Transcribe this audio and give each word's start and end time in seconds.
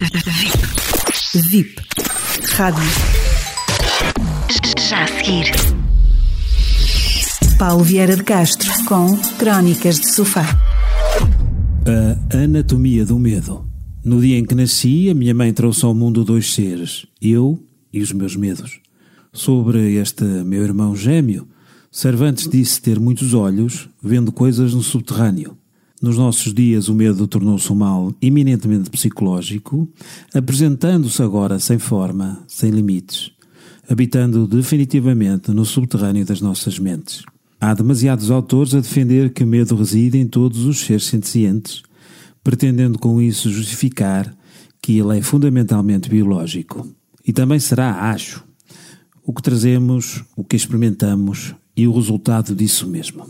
VIP. 0.00 1.48
VIP. 1.50 1.82
Rádio. 2.54 2.84
Já 4.88 5.02
a 5.02 5.08
seguir. 5.08 5.50
Paulo 7.58 7.82
Vieira 7.82 8.14
de 8.14 8.22
Castro 8.22 8.70
com 8.86 9.16
Crónicas 9.38 9.98
de 9.98 10.12
Sofá. 10.12 10.44
A 12.32 12.36
anatomia 12.36 13.04
do 13.04 13.18
medo. 13.18 13.66
No 14.04 14.20
dia 14.20 14.38
em 14.38 14.44
que 14.44 14.54
nasci, 14.54 15.10
a 15.10 15.14
minha 15.14 15.34
mãe 15.34 15.52
trouxe 15.52 15.84
ao 15.84 15.92
mundo 15.92 16.24
dois 16.24 16.54
seres, 16.54 17.04
eu 17.20 17.60
e 17.92 18.00
os 18.00 18.12
meus 18.12 18.36
medos. 18.36 18.78
Sobre 19.32 19.94
este 19.94 20.22
meu 20.22 20.62
irmão 20.62 20.94
gêmeo, 20.94 21.48
Cervantes 21.90 22.48
disse 22.48 22.80
ter 22.80 23.00
muitos 23.00 23.34
olhos, 23.34 23.88
vendo 24.00 24.30
coisas 24.30 24.74
no 24.74 24.82
subterrâneo. 24.82 25.58
Nos 26.00 26.16
nossos 26.16 26.54
dias, 26.54 26.88
o 26.88 26.94
medo 26.94 27.26
tornou-se 27.26 27.72
um 27.72 27.76
mal 27.76 28.14
eminentemente 28.22 28.88
psicológico, 28.88 29.88
apresentando-se 30.32 31.20
agora 31.20 31.58
sem 31.58 31.76
forma, 31.76 32.40
sem 32.46 32.70
limites, 32.70 33.32
habitando 33.90 34.46
definitivamente 34.46 35.50
no 35.50 35.64
subterrâneo 35.64 36.24
das 36.24 36.40
nossas 36.40 36.78
mentes. 36.78 37.24
Há 37.60 37.74
demasiados 37.74 38.30
autores 38.30 38.74
a 38.74 38.80
defender 38.80 39.32
que 39.32 39.42
o 39.42 39.46
medo 39.46 39.74
reside 39.74 40.18
em 40.18 40.28
todos 40.28 40.64
os 40.64 40.78
seres 40.78 41.06
sencientes, 41.06 41.82
pretendendo 42.44 42.96
com 42.96 43.20
isso 43.20 43.50
justificar 43.50 44.32
que 44.80 44.98
ele 44.98 45.18
é 45.18 45.22
fundamentalmente 45.22 46.08
biológico. 46.08 46.86
E 47.26 47.32
também 47.32 47.58
será, 47.58 48.10
acho, 48.10 48.44
o 49.24 49.32
que 49.32 49.42
trazemos, 49.42 50.22
o 50.36 50.44
que 50.44 50.54
experimentamos 50.54 51.56
e 51.76 51.88
o 51.88 51.92
resultado 51.92 52.54
disso 52.54 52.86
mesmo. 52.86 53.26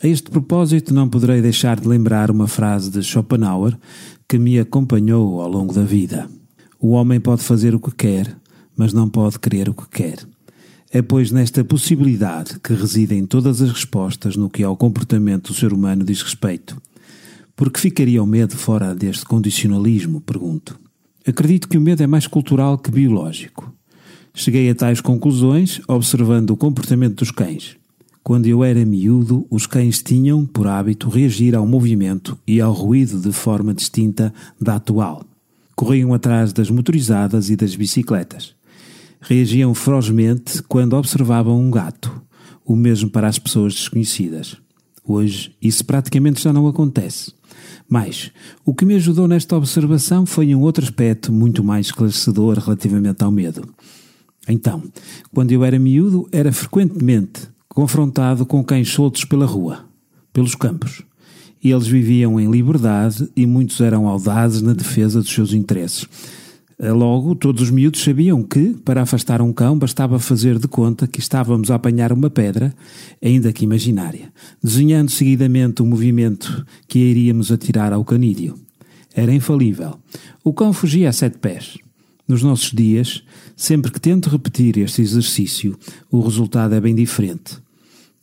A 0.00 0.06
este 0.06 0.30
propósito, 0.30 0.94
não 0.94 1.08
poderei 1.08 1.42
deixar 1.42 1.80
de 1.80 1.88
lembrar 1.88 2.30
uma 2.30 2.46
frase 2.46 2.88
de 2.88 3.02
Schopenhauer 3.02 3.76
que 4.28 4.38
me 4.38 4.56
acompanhou 4.60 5.40
ao 5.40 5.48
longo 5.48 5.74
da 5.74 5.82
vida. 5.82 6.28
O 6.78 6.90
homem 6.90 7.18
pode 7.18 7.42
fazer 7.42 7.74
o 7.74 7.80
que 7.80 7.90
quer, 7.90 8.36
mas 8.76 8.92
não 8.92 9.08
pode 9.08 9.40
querer 9.40 9.68
o 9.68 9.74
que 9.74 9.88
quer. 9.88 10.24
É, 10.92 11.02
pois, 11.02 11.32
nesta 11.32 11.64
possibilidade 11.64 12.60
que 12.60 12.74
residem 12.74 13.26
todas 13.26 13.60
as 13.60 13.72
respostas 13.72 14.36
no 14.36 14.48
que 14.48 14.62
ao 14.62 14.76
comportamento 14.76 15.48
do 15.48 15.58
ser 15.58 15.72
humano 15.72 16.04
diz 16.04 16.22
respeito. 16.22 16.80
Por 17.56 17.72
que 17.72 17.80
ficaria 17.80 18.22
o 18.22 18.26
medo 18.26 18.56
fora 18.56 18.94
deste 18.94 19.24
condicionalismo? 19.24 20.20
Pergunto. 20.20 20.78
Acredito 21.26 21.68
que 21.68 21.76
o 21.76 21.80
medo 21.80 22.04
é 22.04 22.06
mais 22.06 22.28
cultural 22.28 22.78
que 22.78 22.92
biológico. 22.92 23.74
Cheguei 24.32 24.70
a 24.70 24.74
tais 24.76 25.00
conclusões 25.00 25.80
observando 25.88 26.50
o 26.50 26.56
comportamento 26.56 27.16
dos 27.16 27.32
cães. 27.32 27.77
Quando 28.28 28.44
eu 28.44 28.62
era 28.62 28.84
miúdo, 28.84 29.46
os 29.48 29.66
cães 29.66 30.02
tinham, 30.02 30.44
por 30.44 30.66
hábito, 30.66 31.08
reagir 31.08 31.54
ao 31.54 31.66
movimento 31.66 32.36
e 32.46 32.60
ao 32.60 32.74
ruído 32.74 33.18
de 33.18 33.32
forma 33.32 33.72
distinta 33.72 34.34
da 34.60 34.74
atual. 34.74 35.24
Corriam 35.74 36.12
atrás 36.12 36.52
das 36.52 36.68
motorizadas 36.68 37.48
e 37.48 37.56
das 37.56 37.74
bicicletas. 37.74 38.54
Reagiam 39.18 39.72
ferozmente 39.72 40.62
quando 40.64 40.92
observavam 40.92 41.58
um 41.58 41.70
gato, 41.70 42.20
o 42.66 42.76
mesmo 42.76 43.08
para 43.08 43.28
as 43.28 43.38
pessoas 43.38 43.72
desconhecidas. 43.72 44.58
Hoje, 45.02 45.56
isso 45.62 45.82
praticamente 45.86 46.42
já 46.42 46.52
não 46.52 46.68
acontece. 46.68 47.32
Mas, 47.88 48.30
o 48.62 48.74
que 48.74 48.84
me 48.84 48.96
ajudou 48.96 49.26
nesta 49.26 49.56
observação 49.56 50.26
foi 50.26 50.54
um 50.54 50.60
outro 50.60 50.84
aspecto 50.84 51.32
muito 51.32 51.64
mais 51.64 51.86
esclarecedor 51.86 52.58
relativamente 52.58 53.24
ao 53.24 53.30
medo. 53.30 53.66
Então, 54.46 54.82
quando 55.32 55.50
eu 55.50 55.64
era 55.64 55.78
miúdo, 55.78 56.28
era 56.30 56.52
frequentemente 56.52 57.48
confrontado 57.78 58.44
com 58.44 58.64
cães 58.64 58.88
soltos 58.88 59.24
pela 59.24 59.46
rua, 59.46 59.84
pelos 60.32 60.56
campos. 60.56 61.04
Eles 61.62 61.86
viviam 61.86 62.40
em 62.40 62.50
liberdade 62.50 63.30
e 63.36 63.46
muitos 63.46 63.80
eram 63.80 64.08
audazes 64.08 64.60
na 64.60 64.72
defesa 64.72 65.20
dos 65.20 65.32
seus 65.32 65.52
interesses. 65.52 66.04
Eh, 66.76 66.90
logo, 66.90 67.36
todos 67.36 67.62
os 67.62 67.70
miúdos 67.70 68.02
sabiam 68.02 68.42
que, 68.42 68.74
para 68.84 69.02
afastar 69.02 69.40
um 69.40 69.52
cão, 69.52 69.78
bastava 69.78 70.18
fazer 70.18 70.58
de 70.58 70.66
conta 70.66 71.06
que 71.06 71.20
estávamos 71.20 71.70
a 71.70 71.76
apanhar 71.76 72.12
uma 72.12 72.28
pedra, 72.28 72.74
ainda 73.22 73.52
que 73.52 73.62
imaginária, 73.62 74.32
desenhando 74.60 75.12
seguidamente 75.12 75.80
o 75.80 75.86
movimento 75.86 76.66
que 76.88 76.98
iríamos 76.98 77.52
atirar 77.52 77.92
ao 77.92 78.04
canídeo. 78.04 78.58
Era 79.14 79.32
infalível. 79.32 79.94
O 80.42 80.52
cão 80.52 80.72
fugia 80.72 81.10
a 81.10 81.12
sete 81.12 81.38
pés. 81.38 81.78
Nos 82.26 82.42
nossos 82.42 82.72
dias, 82.72 83.22
sempre 83.56 83.92
que 83.92 84.00
tento 84.00 84.28
repetir 84.28 84.78
este 84.78 85.00
exercício, 85.00 85.78
o 86.10 86.20
resultado 86.20 86.74
é 86.74 86.80
bem 86.80 86.92
diferente. 86.96 87.67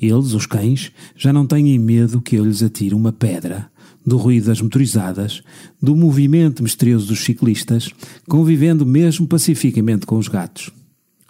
Eles, 0.00 0.32
os 0.32 0.46
cães, 0.46 0.92
já 1.16 1.32
não 1.32 1.46
têm 1.46 1.78
medo 1.78 2.20
que 2.20 2.36
eu 2.36 2.44
lhes 2.44 2.62
atire 2.62 2.94
uma 2.94 3.12
pedra, 3.12 3.70
do 4.06 4.16
ruído 4.16 4.46
das 4.46 4.60
motorizadas, 4.60 5.42
do 5.82 5.96
movimento 5.96 6.62
misterioso 6.62 7.08
dos 7.08 7.24
ciclistas, 7.24 7.90
convivendo 8.28 8.86
mesmo 8.86 9.26
pacificamente 9.26 10.06
com 10.06 10.16
os 10.16 10.28
gatos. 10.28 10.70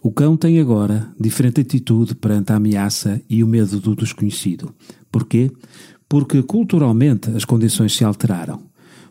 O 0.02 0.12
cão 0.12 0.36
tem 0.36 0.60
agora 0.60 1.08
diferente 1.18 1.60
atitude 1.60 2.14
perante 2.14 2.52
a 2.52 2.56
ameaça 2.56 3.20
e 3.28 3.42
o 3.42 3.48
medo 3.48 3.80
do 3.80 3.96
desconhecido. 3.96 4.72
Porquê? 5.10 5.50
Porque 6.08 6.42
culturalmente 6.42 7.30
as 7.30 7.44
condições 7.44 7.96
se 7.96 8.04
alteraram. 8.04 8.62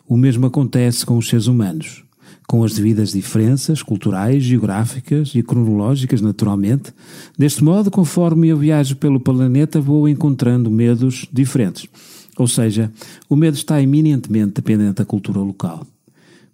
O 0.08 0.16
mesmo 0.16 0.46
acontece 0.46 1.06
com 1.06 1.18
os 1.18 1.28
seres 1.28 1.48
humanos 1.48 2.07
com 2.48 2.64
as 2.64 2.74
devidas 2.74 3.12
diferenças 3.12 3.84
culturais, 3.84 4.42
geográficas 4.42 5.34
e 5.36 5.44
cronológicas, 5.44 6.22
naturalmente. 6.22 6.94
Deste 7.38 7.62
modo, 7.62 7.92
conforme 7.92 8.48
eu 8.48 8.58
viajo 8.58 8.96
pelo 8.96 9.20
planeta, 9.20 9.82
vou 9.82 10.08
encontrando 10.08 10.72
medos 10.72 11.28
diferentes. 11.32 11.90
Ou 12.38 12.48
seja, 12.48 12.90
o 13.28 13.36
medo 13.36 13.56
está 13.56 13.82
eminentemente 13.82 14.54
dependente 14.54 14.96
da 14.96 15.06
cultura 15.06 15.40
local. 15.40 15.86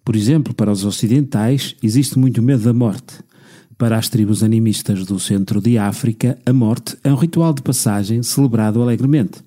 Por 0.03 0.16
exemplo, 0.16 0.53
para 0.53 0.72
os 0.72 0.84
ocidentais, 0.84 1.76
existe 1.84 2.18
muito 2.18 2.42
medo 2.42 2.64
da 2.64 2.74
morte. 2.74 3.20
Para 3.78 3.98
as 3.98 4.09
tribos 4.09 4.44
animistas 4.44 5.06
do 5.06 5.20
centro 5.20 5.62
de 5.62 5.78
África, 5.78 6.40
a 6.46 6.52
morte 6.52 6.98
é 7.03 7.12
um 7.12 7.16
ritual 7.16 7.53
de 7.53 7.62
passagem 7.62 8.24
celebrado 8.24 8.82
alegremente. 8.82 9.44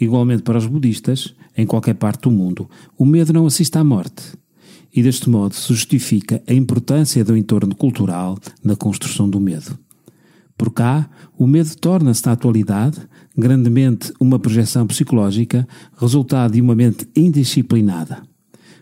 Igualmente 0.00 0.42
para 0.42 0.58
os 0.58 0.66
budistas, 0.66 1.34
em 1.56 1.66
qualquer 1.66 1.94
parte 1.94 2.22
do 2.22 2.30
mundo, 2.30 2.70
o 2.96 3.04
medo 3.04 3.32
não 3.32 3.46
assiste 3.46 3.76
à 3.76 3.84
morte, 3.84 4.34
e 4.94 5.02
deste 5.02 5.28
modo 5.28 5.54
se 5.54 5.68
justifica 5.68 6.42
a 6.46 6.52
importância 6.52 7.24
do 7.24 7.36
entorno 7.36 7.74
cultural 7.74 8.38
na 8.62 8.76
construção 8.76 9.28
do 9.28 9.40
medo. 9.40 9.78
Por 10.56 10.70
cá, 10.70 11.08
o 11.36 11.46
medo 11.46 11.74
torna-se 11.76 12.24
na 12.26 12.32
atualidade 12.32 13.00
grandemente 13.36 14.12
uma 14.20 14.38
projeção 14.38 14.86
psicológica, 14.86 15.66
resultado 15.96 16.52
de 16.52 16.60
uma 16.60 16.74
mente 16.74 17.08
indisciplinada. 17.16 18.22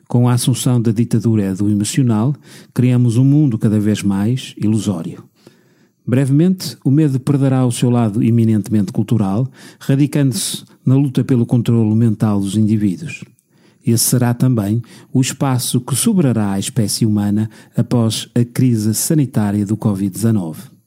Com 0.09 0.29
a 0.29 0.33
assunção 0.33 0.83
da 0.83 0.91
ditadura 0.91 1.55
do 1.55 1.71
emocional, 1.71 2.35
criamos 2.75 3.17
um 3.17 3.25
mundo 3.25 3.57
cada 3.57 3.79
vez 3.79 4.03
mais 4.03 4.55
ilusório. 4.57 5.25
Brevemente, 6.05 6.77
o 6.85 6.91
medo 6.91 7.21
perderá 7.21 7.65
o 7.65 7.71
seu 7.71 7.89
lado 7.89 8.23
eminentemente 8.23 8.91
cultural, 8.91 9.49
radicando-se 9.79 10.65
na 10.85 10.97
luta 10.97 11.23
pelo 11.23 11.47
controle 11.47 11.95
mental 11.95 12.41
dos 12.41 12.57
indivíduos. 12.57 13.23
Esse 13.87 14.05
será 14.05 14.35
também 14.35 14.83
o 15.13 15.21
espaço 15.21 15.81
que 15.81 15.95
sobrará 15.95 16.53
à 16.53 16.59
espécie 16.59 17.07
humana 17.07 17.49
após 17.77 18.29
a 18.35 18.45
crise 18.45 18.95
sanitária 18.95 19.65
do 19.65 19.77
Covid-19. 19.77 20.80